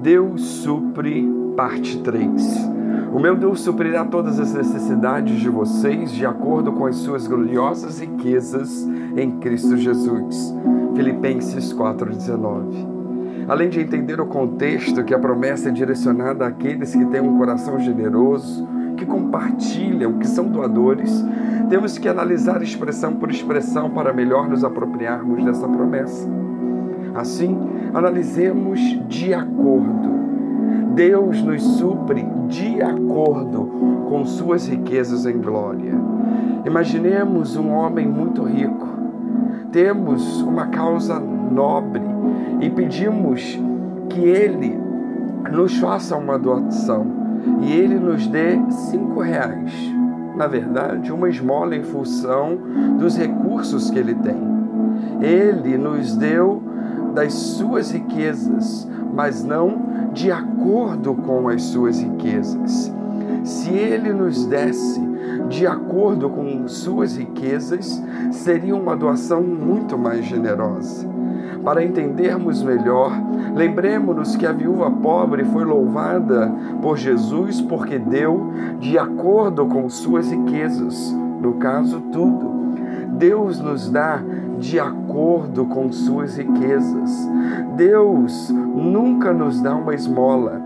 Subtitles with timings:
[0.00, 2.70] Deus supre, parte 3.
[3.12, 7.98] O meu Deus suprirá todas as necessidades de vocês de acordo com as suas gloriosas
[7.98, 10.54] riquezas em Cristo Jesus.
[10.94, 13.48] Filipenses 4,19.
[13.48, 17.80] Além de entender o contexto que a promessa é direcionada àqueles que têm um coração
[17.80, 21.24] generoso, que compartilham, que são doadores,
[21.68, 26.47] temos que analisar expressão por expressão para melhor nos apropriarmos dessa promessa.
[27.14, 27.56] Assim,
[27.94, 30.18] analisemos de acordo.
[30.94, 33.70] Deus nos supre de acordo
[34.08, 35.94] com suas riquezas em glória.
[36.64, 38.88] Imaginemos um homem muito rico.
[39.70, 42.02] Temos uma causa nobre
[42.60, 43.60] e pedimos
[44.08, 44.78] que ele
[45.52, 47.06] nos faça uma doação
[47.62, 49.72] e ele nos dê cinco reais.
[50.36, 52.58] Na verdade, uma esmola em função
[52.98, 54.36] dos recursos que ele tem.
[55.20, 56.62] Ele nos deu
[57.18, 62.94] das suas riquezas, mas não de acordo com as suas riquezas.
[63.42, 65.00] Se ele nos desse
[65.48, 71.08] de acordo com suas riquezas, seria uma doação muito mais generosa.
[71.64, 73.10] Para entendermos melhor,
[73.52, 80.30] lembremos-nos que a viúva pobre foi louvada por Jesus porque deu de acordo com suas
[80.30, 81.12] riquezas,
[81.42, 82.58] no caso, tudo.
[83.18, 84.22] Deus nos dá
[84.58, 87.28] de acordo com suas riquezas.
[87.76, 90.60] Deus nunca nos dá uma esmola.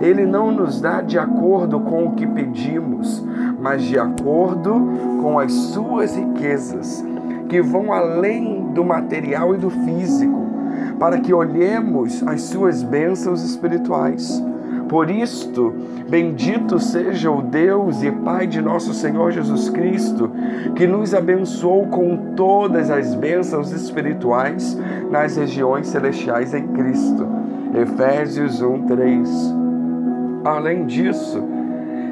[0.00, 3.24] Ele não nos dá de acordo com o que pedimos,
[3.60, 4.74] mas de acordo
[5.20, 7.04] com as suas riquezas,
[7.48, 10.46] que vão além do material e do físico,
[10.98, 14.42] para que olhemos as suas bênçãos espirituais.
[14.88, 15.74] Por isto,
[16.08, 20.30] bendito seja o Deus e Pai de nosso Senhor Jesus Cristo,
[20.74, 24.78] que nos abençoou com todas as bênçãos espirituais
[25.10, 27.26] nas regiões celestiais em Cristo.
[27.74, 29.54] Efésios 1, 3.
[30.44, 31.42] Além disso,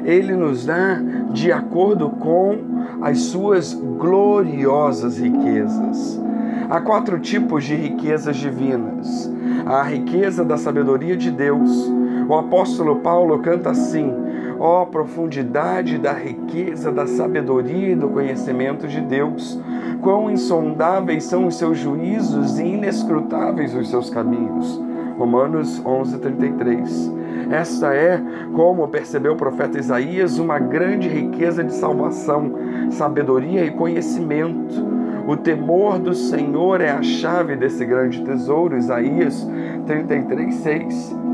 [0.05, 1.01] ele nos dá
[1.33, 2.59] de acordo com
[3.01, 6.21] as suas gloriosas riquezas.
[6.69, 9.31] Há quatro tipos de riquezas divinas:
[9.65, 11.96] a riqueza da sabedoria de Deus,
[12.27, 14.13] o apóstolo Paulo canta assim:
[14.59, 19.59] ó oh, profundidade da riqueza, da sabedoria e do conhecimento de Deus,
[20.01, 24.81] quão insondáveis são os seus juízos e inescrutáveis os seus caminhos.
[25.17, 27.15] Romanos 11:33.
[27.49, 28.21] Esta é,
[28.53, 32.51] como percebeu o profeta Isaías, uma grande riqueza de salvação,
[32.91, 34.85] sabedoria e conhecimento.
[35.25, 39.47] O temor do Senhor é a chave desse grande tesouro, Isaías
[39.85, 41.26] 33:6.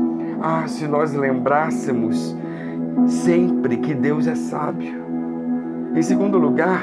[0.46, 2.36] Ah, se nós lembrássemos
[3.06, 4.92] sempre que Deus é sábio.
[5.96, 6.82] Em segundo lugar,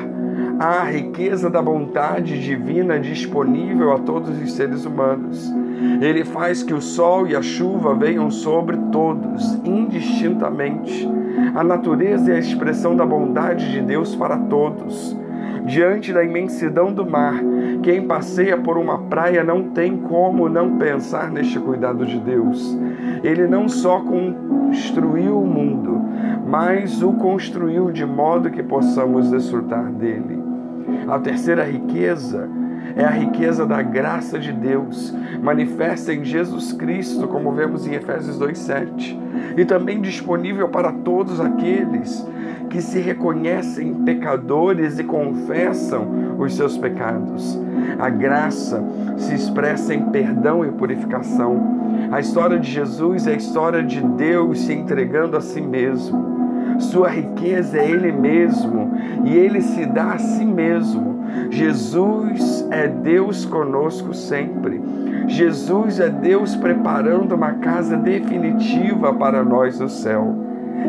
[0.60, 5.54] a riqueza da vontade divina disponível a todos os seres humanos.
[6.02, 11.08] Ele faz que o sol e a chuva venham sobre todos, indistintamente.
[11.54, 15.16] A natureza é a expressão da bondade de Deus para todos
[15.66, 17.36] diante da imensidão do mar.
[17.84, 22.78] Quem passeia por uma praia não tem como não pensar neste cuidado de Deus.
[23.24, 26.02] Ele não só construiu o mundo,
[26.48, 30.42] mas o construiu de modo que possamos desfrutar dele.
[31.08, 32.50] A terceira riqueza
[32.96, 38.38] é a riqueza da graça de Deus, manifesta em Jesus Cristo, como vemos em Efésios
[38.38, 39.18] 2:7,
[39.58, 42.26] e também disponível para todos aqueles
[42.70, 47.60] que se reconhecem pecadores e confessam os seus pecados.
[48.00, 48.82] A graça
[49.18, 51.82] se expressa em perdão e purificação.
[52.12, 56.32] A história de Jesus é a história de Deus se entregando a si mesmo.
[56.80, 58.92] Sua riqueza é Ele mesmo
[59.26, 61.11] e Ele se dá a si mesmo.
[61.50, 64.82] Jesus é Deus conosco sempre.
[65.28, 70.36] Jesus é Deus preparando uma casa definitiva para nós no céu.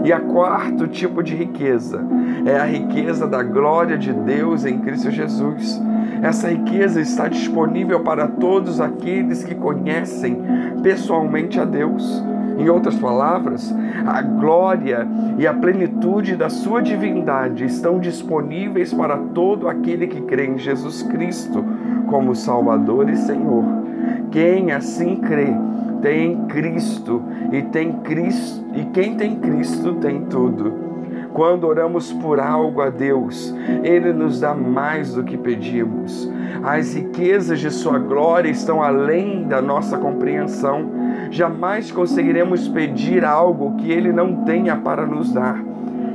[0.05, 2.05] E a quarto tipo de riqueza
[2.45, 5.81] é a riqueza da glória de Deus em Cristo Jesus.
[6.23, 10.41] Essa riqueza está disponível para todos aqueles que conhecem
[10.83, 12.25] pessoalmente a Deus.
[12.59, 13.75] Em outras palavras,
[14.07, 15.07] a glória
[15.39, 21.03] e a plenitude da sua divindade estão disponíveis para todo aquele que crê em Jesus
[21.03, 21.65] Cristo
[22.09, 23.65] como Salvador e Senhor.
[24.31, 25.49] Quem assim crê
[26.03, 27.23] tem Cristo
[27.53, 30.93] e tem Cristo e quem tem Cristo tem tudo.
[31.33, 36.31] Quando oramos por algo a Deus, Ele nos dá mais do que pedimos.
[36.63, 40.91] As riquezas de Sua glória estão além da nossa compreensão.
[41.33, 45.65] Jamais conseguiremos pedir algo que Ele não tenha para nos dar.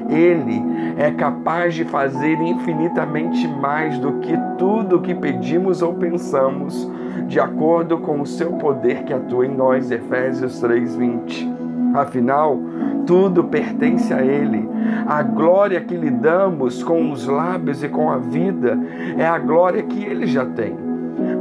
[0.07, 0.61] Ele
[0.95, 6.87] é capaz de fazer infinitamente mais do que tudo o que pedimos ou pensamos,
[7.27, 9.89] de acordo com o seu poder que atua em nós.
[9.89, 11.51] Efésios 3:20.
[11.95, 12.59] Afinal,
[13.07, 14.69] tudo pertence a Ele.
[15.07, 18.77] A glória que lhe damos com os lábios e com a vida
[19.17, 20.86] é a glória que Ele já tem.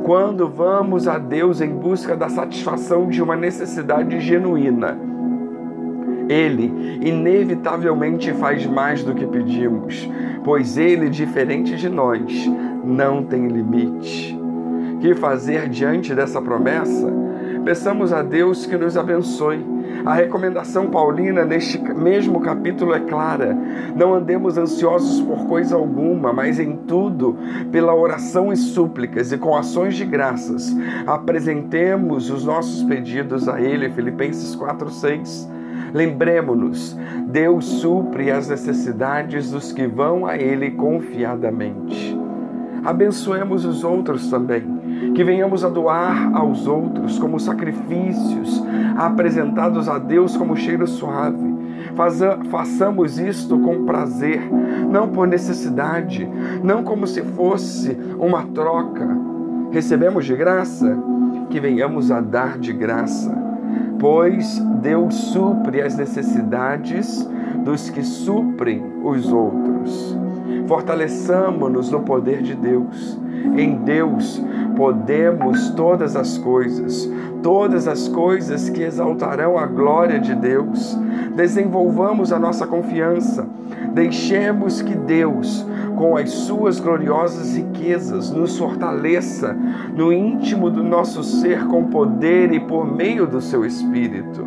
[0.05, 4.97] Quando vamos a Deus em busca da satisfação de uma necessidade genuína,
[6.29, 10.09] ele inevitavelmente faz mais do que pedimos,
[10.45, 12.51] pois ele, diferente de nós,
[12.85, 14.39] não tem limite.
[15.01, 17.26] Que fazer diante dessa promessa?
[17.67, 19.67] Peçamos a Deus que nos abençoe.
[20.05, 23.59] A recomendação paulina neste mesmo capítulo é clara:
[23.97, 27.37] não andemos ansiosos por coisa alguma, mas em tudo,
[27.73, 30.77] pela oração e súplicas e com ações de graças,
[31.09, 33.91] apresentemos os nossos pedidos a Ele.
[33.91, 35.51] Filipenses 4:6.
[35.93, 36.97] Lembremos-nos,
[37.27, 42.06] Deus supre as necessidades dos que vão a Ele confiadamente.
[42.87, 48.63] Abençoemos os outros também, que venhamos a doar aos outros como sacrifícios
[48.97, 51.57] apresentados a Deus como cheiro suave.
[51.97, 54.41] Faça, façamos isto com prazer,
[54.89, 56.29] não por necessidade,
[56.63, 59.09] não como se fosse uma troca.
[59.73, 60.97] Recebemos de graça,
[61.51, 63.47] que venhamos a dar de graça
[63.99, 67.29] pois Deus supre as necessidades
[67.65, 70.16] dos que suprem os outros.
[70.67, 73.19] Fortaleçamo-nos no poder de Deus.
[73.57, 74.43] Em Deus
[74.77, 77.09] podemos todas as coisas,
[77.43, 80.99] todas as coisas que exaltarão a glória de Deus.
[81.35, 83.47] Desenvolvamos a nossa confiança.
[83.93, 85.65] Deixemos que Deus,
[85.97, 89.57] com as suas gloriosas riquezas, nos fortaleça
[89.95, 94.45] no íntimo do nosso ser com poder e por meio do seu Espírito.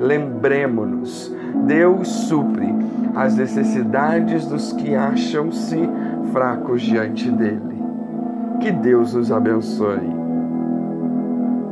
[0.00, 1.34] Lembremos-nos,
[1.66, 2.66] Deus supre
[3.14, 5.88] as necessidades dos que acham-se
[6.32, 7.82] fracos diante dele.
[8.60, 10.27] Que Deus nos abençoe.